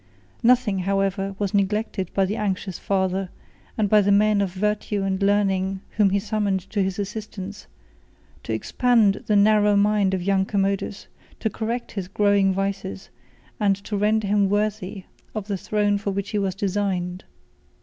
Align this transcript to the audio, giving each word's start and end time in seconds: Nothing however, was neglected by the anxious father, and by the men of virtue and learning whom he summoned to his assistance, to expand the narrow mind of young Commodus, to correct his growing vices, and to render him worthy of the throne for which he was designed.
Nothing 0.41 0.79
however, 0.79 1.35
was 1.37 1.53
neglected 1.53 2.11
by 2.15 2.25
the 2.25 2.35
anxious 2.35 2.79
father, 2.79 3.29
and 3.77 3.87
by 3.87 4.01
the 4.01 4.11
men 4.11 4.41
of 4.41 4.51
virtue 4.51 5.03
and 5.03 5.21
learning 5.21 5.81
whom 5.91 6.09
he 6.09 6.17
summoned 6.17 6.61
to 6.71 6.81
his 6.81 6.97
assistance, 6.97 7.67
to 8.41 8.51
expand 8.51 9.21
the 9.27 9.35
narrow 9.35 9.75
mind 9.75 10.15
of 10.15 10.23
young 10.23 10.43
Commodus, 10.43 11.05
to 11.39 11.51
correct 11.51 11.91
his 11.91 12.07
growing 12.07 12.51
vices, 12.51 13.09
and 13.59 13.75
to 13.75 13.95
render 13.95 14.25
him 14.25 14.49
worthy 14.49 15.03
of 15.35 15.45
the 15.47 15.55
throne 15.55 15.99
for 15.99 16.09
which 16.09 16.31
he 16.31 16.39
was 16.39 16.55
designed. 16.55 17.23